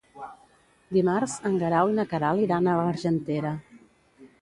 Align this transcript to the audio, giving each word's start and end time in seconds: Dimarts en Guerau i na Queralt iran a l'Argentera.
Dimarts 0.97 1.35
en 1.51 1.61
Guerau 1.65 1.93
i 1.93 1.99
na 2.01 2.07
Queralt 2.15 2.49
iran 2.49 2.73
a 2.75 2.81
l'Argentera. 2.83 3.57